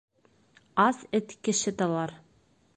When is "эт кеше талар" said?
1.19-2.11